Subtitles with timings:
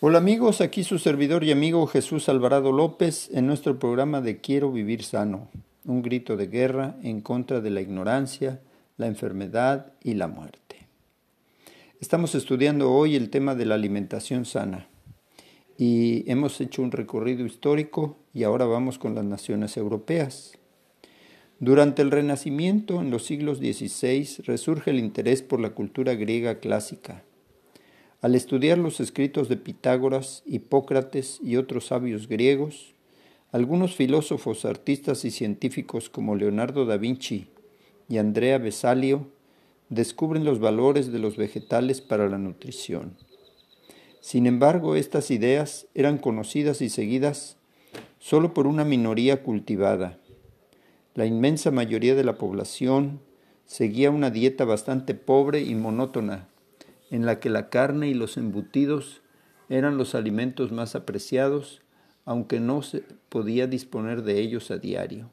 [0.00, 4.70] Hola amigos, aquí su servidor y amigo Jesús Alvarado López en nuestro programa de Quiero
[4.70, 5.48] vivir sano,
[5.84, 8.60] un grito de guerra en contra de la ignorancia,
[8.96, 10.86] la enfermedad y la muerte.
[12.00, 14.86] Estamos estudiando hoy el tema de la alimentación sana
[15.76, 20.56] y hemos hecho un recorrido histórico y ahora vamos con las naciones europeas.
[21.58, 27.24] Durante el Renacimiento, en los siglos XVI, resurge el interés por la cultura griega clásica
[28.20, 32.94] al estudiar los escritos de Pitágoras, Hipócrates y otros sabios griegos,
[33.52, 37.46] algunos filósofos, artistas y científicos como Leonardo da Vinci
[38.08, 39.28] y Andrea Vesalio
[39.88, 43.16] descubren los valores de los vegetales para la nutrición.
[44.20, 47.56] Sin embargo, estas ideas eran conocidas y seguidas
[48.18, 50.18] solo por una minoría cultivada.
[51.14, 53.20] La inmensa mayoría de la población
[53.64, 56.48] seguía una dieta bastante pobre y monótona
[57.10, 59.22] en la que la carne y los embutidos
[59.68, 61.82] eran los alimentos más apreciados,
[62.24, 65.30] aunque no se podía disponer de ellos a diario.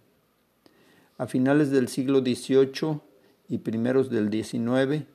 [1.17, 2.99] A finales del siglo XVIII
[3.47, 5.05] y primeros del XIX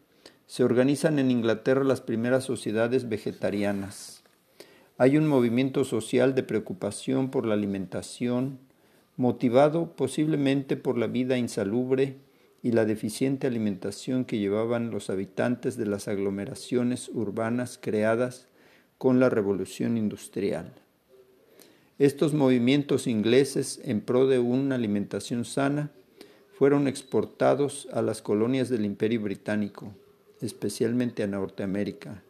[0.47, 4.23] se organizan en Inglaterra las primeras sociedades vegetarianas.
[4.99, 8.59] Hay un movimiento social de preocupación por la alimentación,
[9.17, 12.17] motivado posiblemente por la vida insalubre
[12.63, 18.49] y la deficiente alimentación que llevaban los habitantes de las aglomeraciones urbanas creadas
[18.99, 20.73] con la revolución industrial.
[21.99, 25.91] Estos movimientos ingleses en pro de una alimentación sana
[26.53, 29.95] fueron exportados a las colonias del Imperio Británico,
[30.43, 32.23] especialmente a Norteamérica,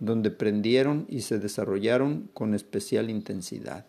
[0.00, 3.86] donde prendieron y se desarrollaron con especial intensidad.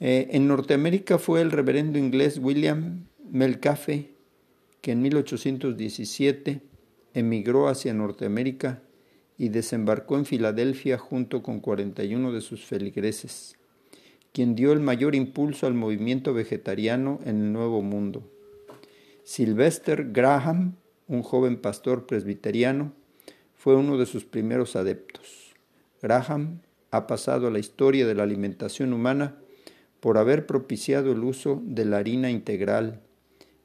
[0.00, 3.04] Eh, en Norteamérica fue el reverendo inglés William
[3.34, 4.10] Melcafe,
[4.82, 6.60] que en 1817
[7.14, 8.82] emigró hacia Norteamérica
[9.38, 13.56] y desembarcó en Filadelfia junto con 41 de sus feligreses,
[14.34, 18.22] quien dio el mayor impulso al movimiento vegetariano en el Nuevo Mundo.
[19.24, 20.74] Sylvester Graham,
[21.08, 22.92] un joven pastor presbiteriano,
[23.54, 25.54] fue uno de sus primeros adeptos.
[26.02, 26.60] Graham
[26.90, 29.38] ha pasado a la historia de la alimentación humana
[30.00, 33.00] por haber propiciado el uso de la harina integral,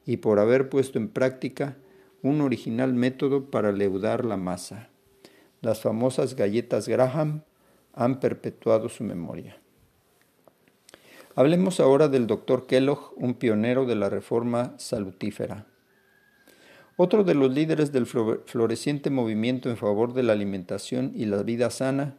[0.08, 1.76] y por haber puesto en práctica
[2.22, 4.88] un original método para leudar la masa.
[5.60, 7.42] Las famosas galletas Graham
[7.92, 9.60] han perpetuado su memoria.
[11.34, 12.66] Hablemos ahora del Dr.
[12.66, 15.66] Kellogg, un pionero de la reforma salutífera.
[16.96, 21.68] Otro de los líderes del floreciente movimiento en favor de la alimentación y la vida
[21.68, 22.16] sana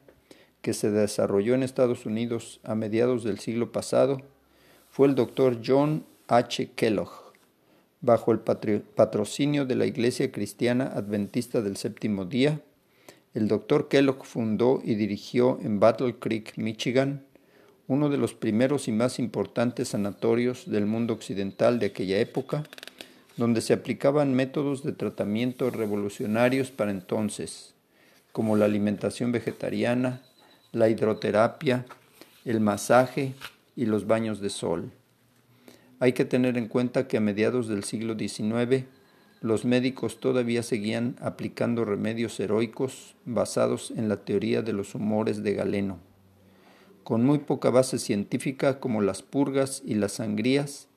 [0.62, 4.22] que se desarrolló en Estados Unidos a mediados del siglo pasado
[4.92, 5.62] fue el Dr.
[5.66, 6.74] John H.
[6.76, 7.29] Kellogg
[8.02, 12.62] bajo el patrocinio de la Iglesia Cristiana Adventista del Séptimo Día,
[13.34, 13.90] el Dr.
[13.90, 17.24] Kellogg fundó y dirigió en Battle Creek, Michigan,
[17.88, 22.64] uno de los primeros y más importantes sanatorios del mundo occidental de aquella época,
[23.36, 27.74] donde se aplicaban métodos de tratamiento revolucionarios para entonces,
[28.32, 30.22] como la alimentación vegetariana,
[30.72, 31.86] la hidroterapia,
[32.46, 33.34] el masaje
[33.76, 34.92] y los baños de sol.
[36.00, 38.86] Hay que tener en cuenta que a mediados del siglo XIX
[39.42, 45.54] los médicos todavía seguían aplicando remedios heroicos basados en la teoría de los humores de
[45.54, 46.00] Galeno,
[47.04, 50.88] con muy poca base científica como las purgas y las sangrías,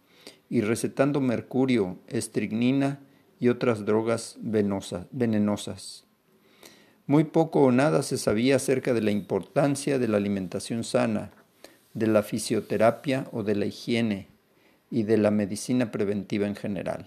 [0.48, 3.00] y recetando mercurio, estricnina
[3.40, 6.04] y otras drogas venenosas.
[7.06, 11.32] Muy poco o nada se sabía acerca de la importancia de la alimentación sana,
[11.94, 14.31] de la fisioterapia o de la higiene,
[14.92, 17.06] y de la medicina preventiva en general.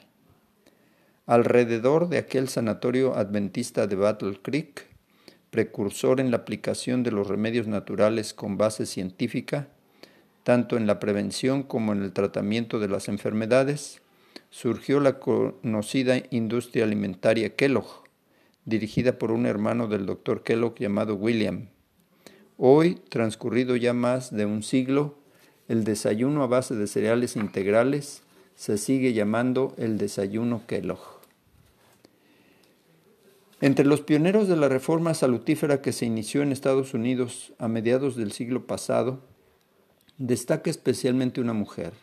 [1.28, 4.88] Alrededor de aquel sanatorio adventista de Battle Creek,
[5.52, 9.68] precursor en la aplicación de los remedios naturales con base científica,
[10.44, 14.02] tanto en la prevención como en el tratamiento de las enfermedades,
[14.50, 18.04] surgió la conocida industria alimentaria Kellogg,
[18.66, 21.68] dirigida por un hermano del doctor Kellogg llamado William.
[22.58, 25.20] Hoy, transcurrido ya más de un siglo,
[25.68, 28.22] el desayuno a base de cereales integrales
[28.56, 31.16] se sigue llamando el desayuno Kellogg.
[33.62, 38.16] Entre los pioneros de la reforma salutífera que se inició en Estados Unidos a mediados
[38.16, 39.22] del siglo pasado,
[40.18, 41.94] destaca especialmente una mujer,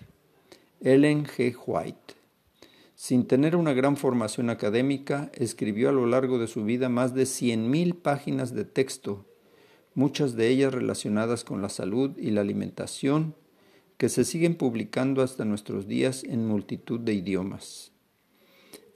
[0.80, 1.54] Ellen G.
[1.66, 2.14] White.
[2.94, 7.24] Sin tener una gran formación académica, escribió a lo largo de su vida más de
[7.24, 9.24] 100.000 páginas de texto,
[9.94, 13.34] muchas de ellas relacionadas con la salud y la alimentación,
[14.02, 17.92] que se siguen publicando hasta nuestros días en multitud de idiomas.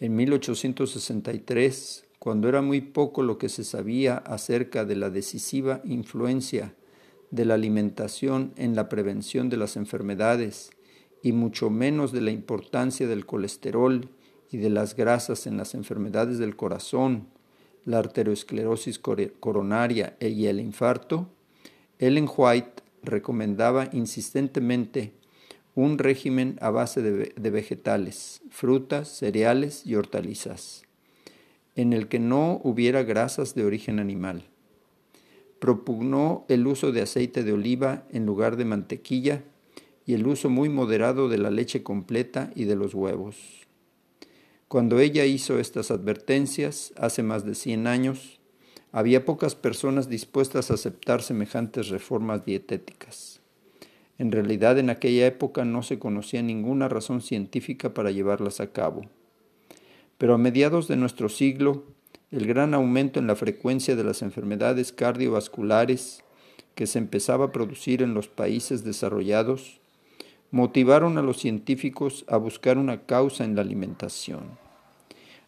[0.01, 6.75] En 1863, cuando era muy poco lo que se sabía acerca de la decisiva influencia
[7.31, 10.71] de la alimentación en la prevención de las enfermedades
[11.23, 14.09] y mucho menos de la importancia del colesterol
[14.51, 17.29] y de las grasas en las enfermedades del corazón,
[17.85, 21.29] la arteriosclerosis coronaria y el infarto,
[22.01, 22.76] Ellen White
[23.07, 25.13] recomendaba insistentemente
[25.75, 30.85] un régimen a base de, vegetales, frutas, cereales y hortalizas,
[31.75, 34.45] en el que no hubiera grasas de origen animal.
[35.59, 39.45] Propugnó el uso de aceite de oliva en lugar de mantequilla
[40.07, 43.67] y el uso muy moderado de la leche completa y de los huevos.
[44.69, 48.36] Cuando ella hizo estas advertencias, hace más de 100 años,
[48.93, 53.41] había pocas personas dispuestas a aceptar semejantes reformas dietéticas.
[54.19, 59.03] En realidad en aquella época no se conocía ninguna razón científica para llevarlas a cabo.
[60.19, 61.85] Pero a mediados de nuestro siglo,
[62.31, 66.25] el gran aumento en la frecuencia de las enfermedades cardiovasculares
[66.75, 69.81] que se empezaba a producir en los países desarrollados
[70.51, 74.59] motivaron a los científicos a buscar una causa en la alimentación.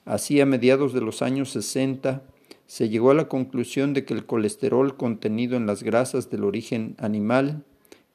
[0.04, 2.22] Así, a mediados de los años 60,
[2.68, 6.96] se llegó a la conclusión de que el colesterol contenido en las grasas del origen
[6.98, 7.64] animal,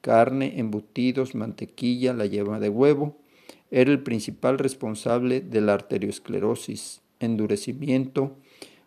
[0.01, 3.17] carne, embutidos, mantequilla, la yema de huevo,
[3.71, 8.35] era el principal responsable de la arteriosclerosis, endurecimiento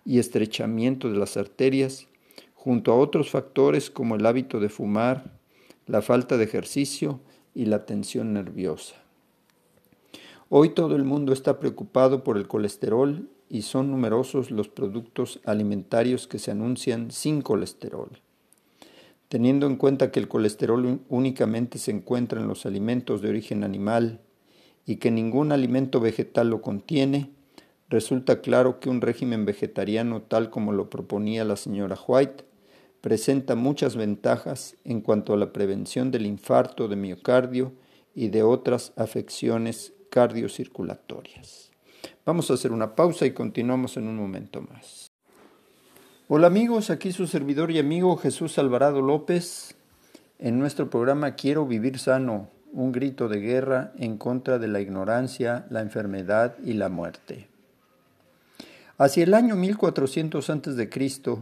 [0.04, 2.06] y estrechamiento de las arterias,
[2.54, 5.32] junto a otros factores como el hábito de fumar,
[5.86, 7.18] la falta de ejercicio
[7.56, 8.94] y la tensión nerviosa.
[10.48, 16.26] Hoy todo el mundo está preocupado por el colesterol y son numerosos los productos alimentarios
[16.26, 18.10] que se anuncian sin colesterol.
[19.28, 24.20] Teniendo en cuenta que el colesterol únicamente se encuentra en los alimentos de origen animal
[24.84, 27.30] y que ningún alimento vegetal lo contiene,
[27.88, 32.44] resulta claro que un régimen vegetariano tal como lo proponía la señora White
[33.00, 37.72] presenta muchas ventajas en cuanto a la prevención del infarto de miocardio
[38.14, 41.75] y de otras afecciones cardiocirculatorias.
[42.24, 45.10] Vamos a hacer una pausa y continuamos en un momento más.
[46.28, 49.76] Hola amigos, aquí su servidor y amigo Jesús Alvarado López
[50.38, 55.66] en nuestro programa Quiero vivir sano, un grito de guerra en contra de la ignorancia,
[55.70, 57.48] la enfermedad y la muerte.
[58.98, 61.38] Hacia el año 1400 a.C.,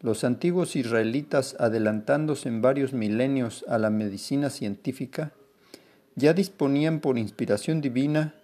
[0.00, 5.32] los antiguos israelitas, adelantándose en varios milenios a la medicina científica,
[6.14, 8.34] ya disponían por inspiración divina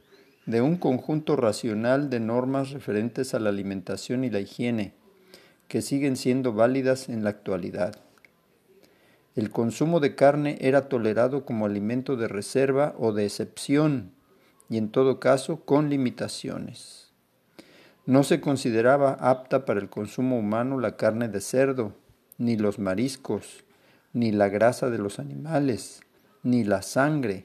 [0.46, 4.94] de un conjunto racional de normas referentes a la alimentación y la higiene,
[5.68, 7.96] que siguen siendo válidas en la actualidad.
[9.36, 14.12] El consumo de carne era tolerado como alimento de reserva o de excepción,
[14.68, 17.12] y en todo caso con limitaciones.
[18.06, 21.94] No se consideraba apta para el consumo humano la carne de cerdo,
[22.38, 23.64] ni los mariscos,
[24.12, 26.00] ni la grasa de los animales,
[26.42, 27.44] ni la sangre.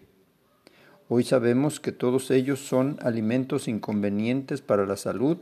[1.08, 5.38] Hoy sabemos que todos ellos son alimentos inconvenientes para la salud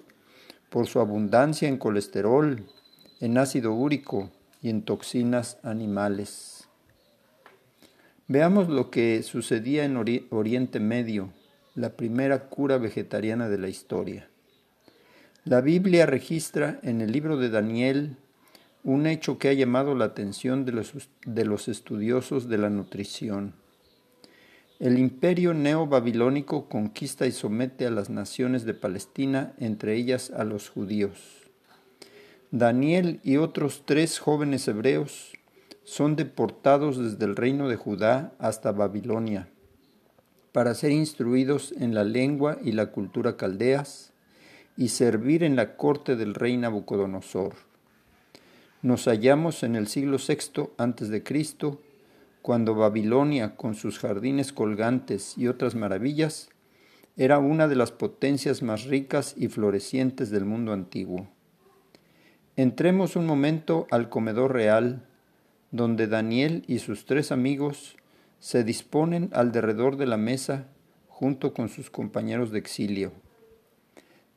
[0.69, 2.65] por su abundancia en colesterol,
[3.21, 4.30] en ácido úrico
[4.62, 6.68] y en toxinas animales.
[8.27, 9.95] Veamos lo que sucedía en
[10.31, 11.31] Oriente Medio,
[11.75, 14.27] la primera cura vegetariana de la historia.
[15.45, 18.18] La Biblia registra en el libro de Daniel
[18.83, 23.53] un hecho que ha llamado la atención de los, estudiosos de la nutrición.
[24.83, 30.69] El imperio neobabilónico conquista y somete a las naciones de Palestina, entre ellas a los
[30.69, 31.47] judíos.
[32.51, 35.31] Daniel y otros tres jóvenes hebreos
[35.85, 39.47] son deportados desde el reino de Judá hasta Babilonia
[40.51, 44.11] para ser instruidos en la lengua y la cultura caldeas,
[44.75, 47.53] y servir en la corte del rey Nabucodonosor.
[48.81, 51.79] Nos hallamos en el siglo VI antes de Cristo,
[52.43, 56.50] cuando Babilonia, con sus jardines colgantes y otras maravillas,
[57.15, 61.29] era una de las potencias más ricas y florecientes del mundo antiguo.
[62.57, 65.05] Entremos un momento al comedor real,
[65.71, 67.95] donde Daniel y sus tres amigos
[68.39, 70.67] se disponen al derredor de la mesa
[71.07, 73.13] junto con sus compañeros de exilio.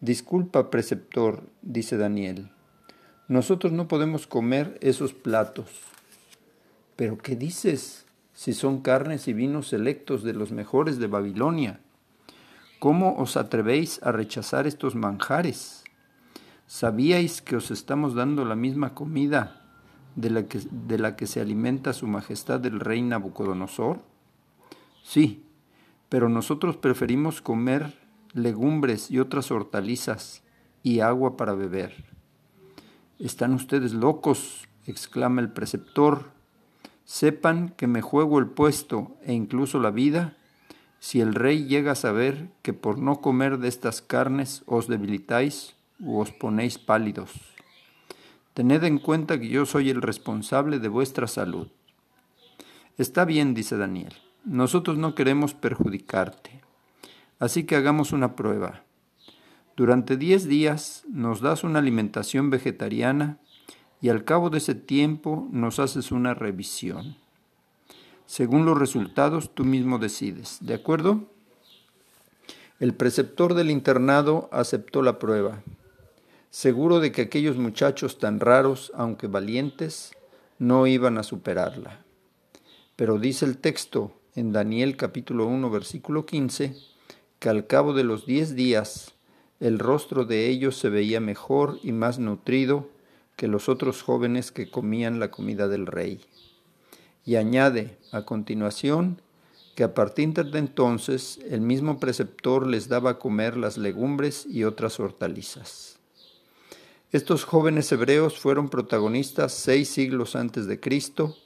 [0.01, 2.53] Disculpa, preceptor, dice Daniel,
[3.27, 5.96] nosotros no podemos comer esos platos.
[6.97, 11.81] Pero ¿qué dices si son carnes y vinos selectos de los mejores de Babilonia?
[12.79, 15.85] ¿Cómo os atrevéis a rechazar estos manjares?
[16.67, 19.63] ¿Sabíais que os estamos dando la misma comida
[20.17, 24.01] de la que, de la que se alimenta su majestad el rey Nabucodonosor?
[25.03, 25.45] Sí,
[26.09, 27.95] pero nosotros preferimos comer
[28.33, 30.43] legumbres y otras hortalizas,
[30.83, 32.05] y agua para beber.
[33.19, 36.31] Están ustedes locos, exclama el preceptor.
[37.07, 40.37] Sepan que me juego el puesto e incluso la vida
[40.99, 45.77] si el rey llega a saber que por no comer de estas carnes os debilitáis
[46.01, 47.31] u os ponéis pálidos.
[48.55, 51.69] Tened en cuenta que yo soy el responsable de vuestra salud.
[52.99, 56.61] Está bien, dice Daniel, nosotros no queremos perjudicarte.
[57.39, 58.83] Así que hagamos una prueba.
[59.77, 63.39] Durante diez días nos das una alimentación vegetariana
[64.07, 67.17] y al cabo de ese tiempo nos haces una revisión.
[68.25, 70.59] Según los resultados, tú mismo decides.
[70.61, 71.25] ¿De acuerdo?
[72.79, 75.61] El preceptor del internado aceptó la prueba,
[76.51, 80.13] seguro de que aquellos muchachos tan raros, aunque valientes,
[80.61, 82.05] no iban a superarla.
[82.95, 86.77] Pero dice el texto en Daniel capítulo 1 versículo 15
[87.41, 89.17] que al cabo de los diez días
[89.59, 92.95] el rostro de ellos se veía mejor y más nutrido
[93.37, 96.21] que los otros jóvenes que comían la comida del rey
[97.25, 99.21] y añade a continuación
[99.75, 104.65] que a partir de entonces el mismo preceptor les daba a comer las legumbres y
[104.65, 105.99] otras hortalizas.
[107.13, 111.37] Estos jóvenes hebreos fueron protagonistas seis siglos antes de Cristo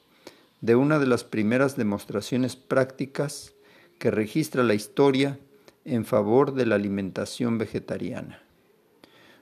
[0.61, 3.53] de una de las primeras demostraciones prácticas
[3.99, 5.39] que registra la historia
[5.85, 8.43] en favor de la alimentación vegetariana.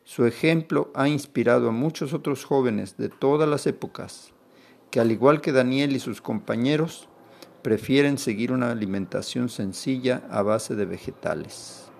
[0.08, 4.32] Su ejemplo ha inspirado a muchos otros jóvenes de todas las épocas
[4.90, 7.10] que al igual que Daniel y sus compañeros,
[7.60, 11.90] prefieren seguir una alimentación sencilla a base de vegetales.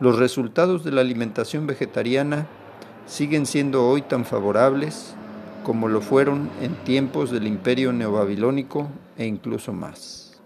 [0.00, 2.48] Los resultados de la alimentación vegetariana
[3.06, 5.14] siguen siendo hoy tan favorables
[5.62, 10.42] como lo fueron en tiempos del imperio neobabilónico e incluso más.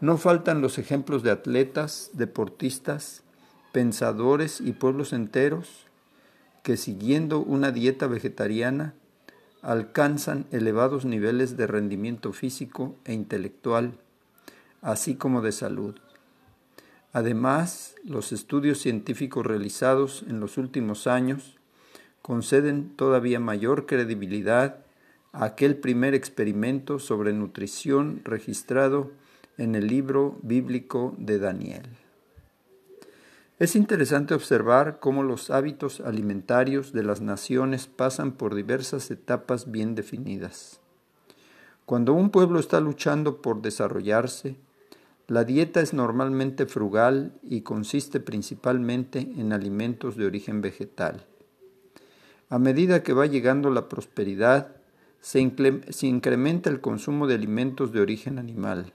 [0.00, 3.25] No faltan los ejemplos de atletas, deportistas,
[3.76, 5.86] pensadores y pueblos enteros
[6.62, 8.94] que siguiendo una dieta vegetariana
[9.60, 13.92] alcanzan elevados niveles de rendimiento físico e intelectual,
[14.80, 15.94] así como de salud.
[17.12, 21.58] Además, los estudios científicos realizados en los últimos años
[22.22, 24.86] conceden todavía mayor credibilidad
[25.32, 29.10] a aquel primer experimento sobre nutrición registrado
[29.58, 32.05] en el libro bíblico de Daniel.
[33.58, 39.94] Es interesante observar cómo los hábitos alimentarios de las naciones pasan por diversas etapas bien
[39.94, 40.80] definidas.
[41.86, 44.56] Cuando un pueblo está luchando por desarrollarse,
[45.26, 51.24] la dieta es normalmente frugal y consiste principalmente en alimentos de origen vegetal.
[52.50, 54.76] A medida que va llegando la prosperidad,
[55.20, 58.92] se, incrementa el consumo de alimentos de origen animal.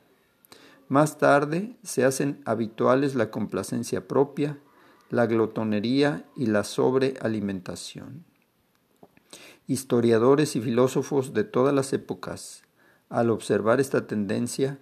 [0.92, 4.60] Más tarde se hacen habituales la complacencia propia,
[5.10, 8.26] la glotonería y la sobrealimentación.
[9.68, 12.64] Historiadores y filósofos de todas las épocas,
[13.08, 14.80] al observar esta tendencia,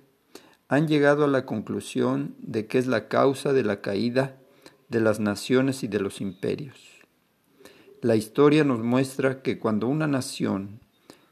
[0.67, 4.35] han llegado a la conclusión de que es la causa de la caída
[4.87, 7.05] de las naciones y de los imperios.
[8.01, 10.79] La historia nos muestra que cuando una nación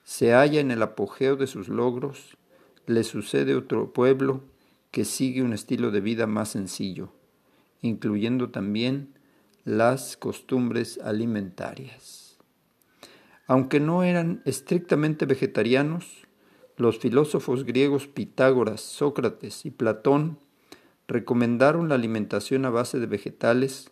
[0.03, 2.37] se halla en el apogeo de sus logros,
[2.85, 4.43] le sucede otro pueblo
[4.97, 7.09] que sigue un estilo de vida más sencillo,
[7.83, 9.13] incluyendo también
[9.63, 12.39] las costumbres alimentarias.
[13.45, 16.25] Aunque no eran estrictamente vegetarianos,
[16.77, 20.39] los filósofos griegos Pitágoras, Sócrates y Platón
[21.07, 23.91] recomendaron la alimentación a base de vegetales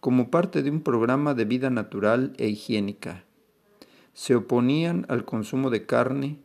[0.00, 3.26] como parte de un programa de vida natural e higiénica.
[4.14, 6.38] Se oponían al consumo de carne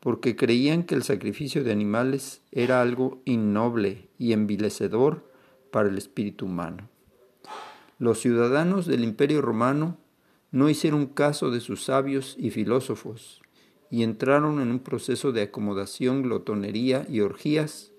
[0.00, 5.30] porque creían que el sacrificio de animales era algo innoble y envilecedor
[5.70, 6.88] para el espíritu humano.
[7.98, 9.98] Los ciudadanos del Imperio romano
[10.50, 13.42] no hicieron caso de sus sabios y filósofos
[13.90, 17.92] y entraron en un proceso de acomodación, glotonería y orgías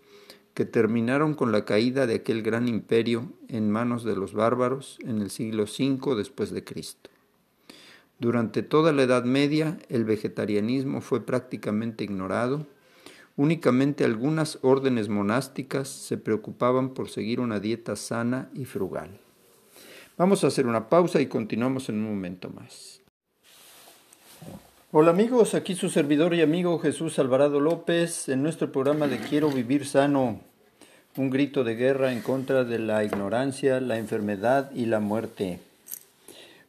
[0.53, 5.21] que terminaron con la caída de aquel gran imperio en manos de los bárbaros en
[5.21, 7.09] el siglo V después de Cristo.
[8.21, 12.67] Durante toda la Edad Media el vegetarianismo fue prácticamente ignorado.
[13.35, 19.09] Únicamente algunas órdenes monásticas se preocupaban por seguir una dieta sana y frugal.
[20.19, 23.01] Vamos a hacer una pausa y continuamos en un momento más.
[24.91, 29.49] Hola amigos, aquí su servidor y amigo Jesús Alvarado López en nuestro programa de Quiero
[29.49, 30.41] vivir sano,
[31.17, 35.59] un grito de guerra en contra de la ignorancia, la enfermedad y la muerte.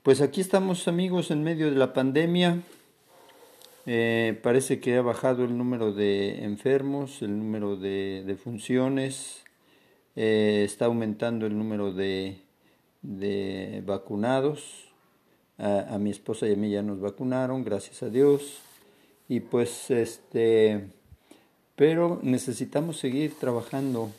[0.03, 2.61] Pues aquí estamos amigos en medio de la pandemia.
[3.87, 9.45] Eh, parece que ha bajado el número de enfermos, el número de, funciones,
[10.17, 12.43] eh, está aumentando el número de
[13.87, 14.89] vacunados.
[15.57, 18.59] A, a, mi esposa y a mí ya nos vacunaron, gracias a Dios.
[19.29, 20.89] Y pues este,
[21.77, 24.11] pero necesitamos seguir trabajando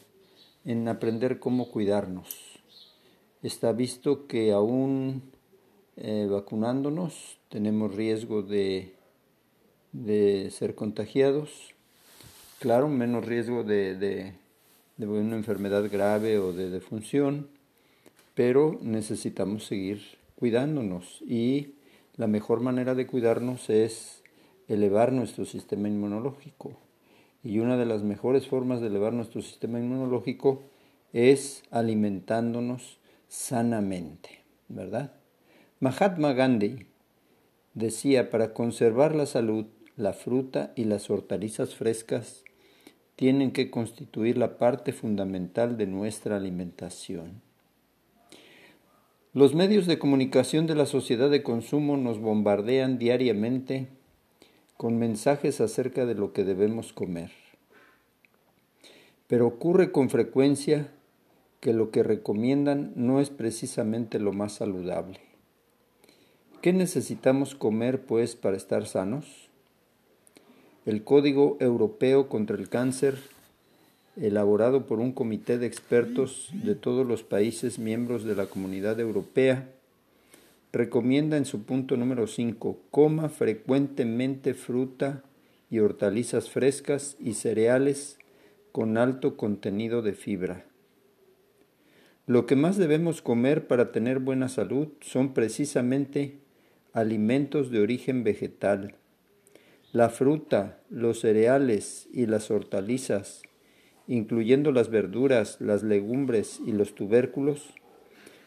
[0.63, 2.62] en aprender cómo cuidarnos.
[3.42, 5.33] Está visto que aún
[5.97, 8.93] eh, vacunándonos tenemos riesgo de,
[9.91, 11.73] de, ser contagiados.
[12.59, 14.33] Claro, menos riesgo de, de,
[14.97, 17.47] de una enfermedad grave o de defunción,
[18.33, 20.01] pero necesitamos seguir
[20.35, 21.75] cuidándonos y
[22.15, 24.23] la mejor manera de cuidarnos es
[24.67, 26.77] elevar nuestro sistema inmunológico.
[27.43, 30.63] Y una de las mejores formas de elevar nuestro sistema inmunológico
[31.12, 35.12] es alimentándonos sanamente, ¿verdad?
[35.84, 36.86] Mahatma Gandhi
[37.74, 39.66] decía, para conservar la salud,
[39.98, 42.46] la fruta y las hortalizas frescas
[43.18, 47.42] tienen que constituir la parte fundamental de nuestra alimentación.
[49.34, 53.90] Los medios de comunicación de la sociedad de consumo nos bombardean diariamente
[54.78, 57.32] con mensajes acerca de lo que debemos comer.
[59.28, 60.94] Pero ocurre con frecuencia
[61.60, 65.33] que lo que recomiendan no es precisamente lo más saludable.
[66.63, 69.50] ¿Qué necesitamos comer, pues, para estar sanos?
[70.86, 73.17] El Código Europeo contra el Cáncer,
[74.15, 79.72] elaborado por un comité de expertos de todos los países miembros de la Comunidad Europea,
[80.72, 85.22] recomienda en su punto número 5, coma frecuentemente fruta
[85.70, 88.20] y hortalizas frescas y cereales
[88.72, 90.65] con alto contenido de fibra.
[92.25, 96.41] Lo que más debemos comer para tener buena salud son precisamente
[96.93, 98.95] alimentos de origen vegetal.
[99.91, 103.41] La fruta, los cereales y las hortalizas,
[104.07, 107.73] incluyendo las verduras, las legumbres y los tubérculos,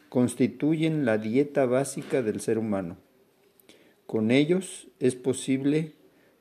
[0.09, 2.97] constituyen la dieta básica del ser humano.
[4.07, 5.93] Con ellos es posible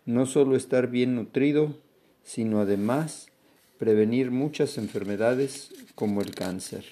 [0.06, 1.76] no solo estar bien nutrido,
[2.24, 3.32] sino además
[3.80, 6.86] prevenir muchas enfermedades como el cáncer.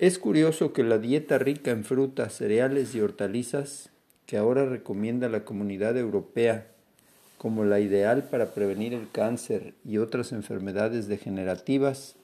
[0.00, 3.90] Es curioso que la dieta rica en frutas, cereales y hortalizas,
[4.26, 6.66] que ahora recomienda la comunidad europea
[7.38, 12.16] como la ideal para prevenir el cáncer y otras enfermedades degenerativas,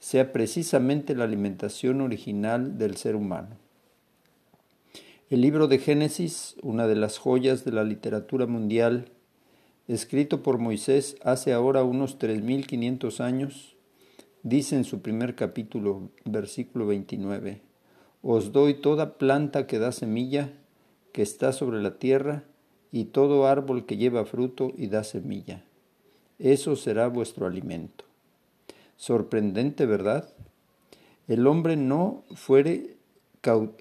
[0.00, 3.56] sea precisamente la alimentación original del ser humano.
[5.30, 9.12] El libro de Génesis, una de las joyas de la literatura mundial,
[9.86, 13.77] escrito por Moisés hace ahora unos 3.500 años,
[14.42, 17.62] dice en su primer capítulo, versículo 29,
[18.22, 20.52] Os doy toda planta que da semilla,
[21.12, 22.44] que está sobre la tierra,
[22.90, 25.64] y todo árbol que lleva fruto y da semilla.
[26.38, 28.04] Eso será vuestro alimento.
[28.96, 30.28] Sorprendente, ¿verdad?
[31.26, 32.96] El hombre no fuere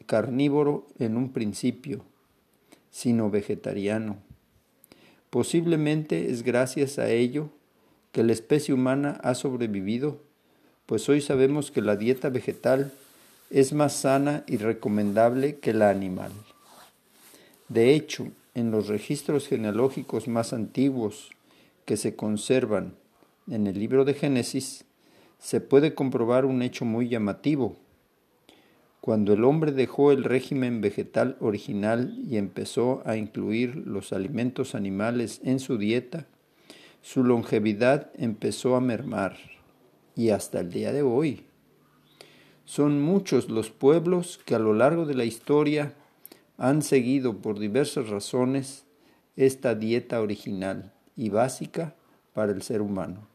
[0.06, 2.04] carnívoro en un principio,
[2.89, 4.17] sino vegetariano.
[5.30, 7.50] Posiblemente es gracias a ello
[8.12, 10.22] que la especie humana ha sobrevivido,
[10.88, 12.93] pues hoy sabemos que la dieta vegetal
[13.50, 16.32] es más sana y recomendable que la animal.
[17.67, 21.30] De hecho, en los registros genealógicos más antiguos
[21.84, 22.93] que se conservan
[23.52, 24.86] en el libro de Génesis,
[25.39, 27.76] se puede comprobar un hecho muy llamativo.
[29.02, 35.41] Cuando el hombre dejó el régimen vegetal original y empezó a incluir los alimentos animales
[35.43, 36.28] en su dieta,
[37.02, 39.57] su longevidad empezó a mermar
[40.18, 41.46] y hasta el día de hoy.
[42.66, 45.94] Son muchos los pueblos que a lo largo de la historia
[46.58, 48.86] han seguido por diversas razones
[49.38, 51.96] esta dieta original y básica
[52.34, 53.28] para el ser humano.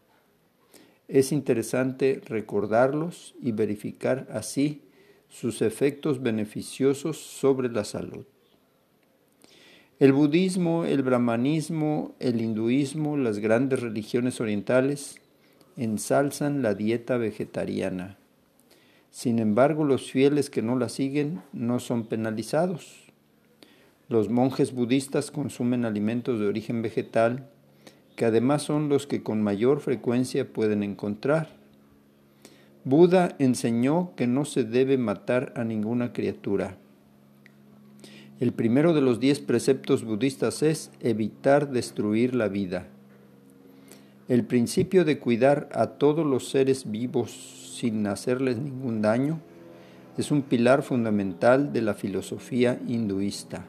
[1.06, 4.82] Es interesante recordarlos y verificar así
[5.28, 8.26] sus efectos beneficiosos sobre la salud.
[9.98, 15.21] El budismo, el brahmanismo, el hinduismo, las grandes religiones orientales
[15.76, 18.16] ensalzan la dieta vegetariana.
[19.10, 23.12] Sin embargo, los fieles que no la siguen no son penalizados.
[24.08, 27.48] Los monjes budistas consumen alimentos de origen vegetal
[28.16, 31.48] que además son los que con mayor frecuencia pueden encontrar.
[32.84, 36.76] Buda enseñó que no se debe matar a ninguna criatura.
[38.40, 42.88] El primero de los diez preceptos budistas es evitar destruir la vida.
[44.32, 49.42] El principio de cuidar a todos los seres vivos sin hacerles ningún daño
[50.16, 53.66] es un pilar fundamental de la filosofía hinduista.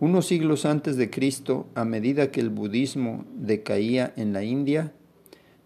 [0.00, 4.94] Unos siglos antes de Cristo, a medida que el budismo decaía en la India,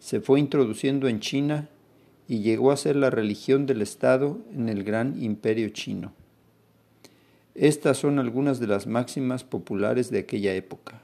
[0.00, 1.68] se fue introduciendo en China
[2.26, 6.12] y llegó a ser la religión del Estado en el gran imperio chino.
[7.54, 11.00] Estas son algunas de las máximas populares de aquella época.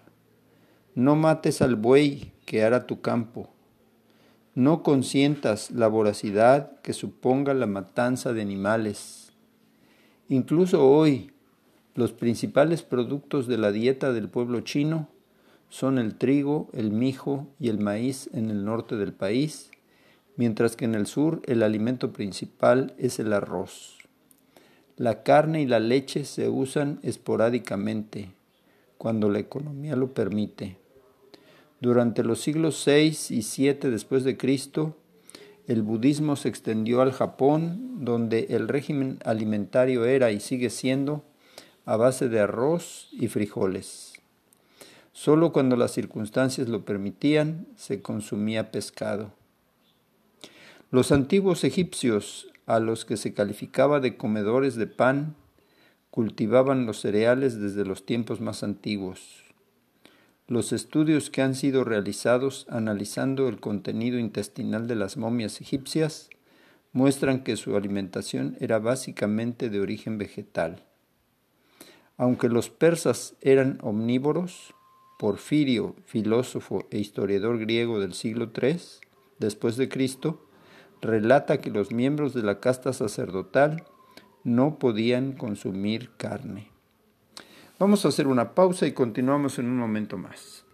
[0.97, 3.51] No mates al buey que tu campo.
[4.55, 9.33] No consientas la voracidad que suponga la matanza de animales.
[10.31, 11.31] Incluso hoy,
[11.95, 15.09] los principales productos de la dieta del pueblo chino
[15.69, 19.71] son el trigo, el mijo y el maíz en el norte del país,
[20.37, 23.99] mientras que en el sur el alimento principal es el arroz.
[24.97, 28.31] La carne y la leche se usan esporádicamente,
[28.97, 30.88] cuando la economía lo permite.
[31.81, 34.97] Durante los siglos VI y VII después de Cristo,
[35.69, 41.25] el budismo se extendió al Japón, donde el régimen alimentario era y sigue siendo
[41.85, 44.15] a base de arroz y frijoles.
[45.13, 49.33] Solo cuando las circunstancias lo permitían se consumía pescado.
[50.91, 55.37] Los antiguos egipcios, a los que se calificaba de comedores de pan,
[56.11, 59.48] cultivaban los cereales desde los tiempos más antiguos.
[60.49, 66.31] Los estudios que han sido realizados analizando el contenido intestinal de las momias egipcias
[66.93, 70.87] muestran que su alimentación era básicamente de origen vegetal.
[72.17, 74.75] Aunque los persas eran omnívoros,
[75.19, 78.79] Porfirio, filósofo e historiador griego del siglo III
[79.39, 80.49] después de Cristo,
[81.03, 83.85] relata que los miembros de la casta sacerdotal
[84.45, 86.71] no podían consumir carne.
[87.79, 90.65] Vamos a hacer una pausa y continuamos en un momento más.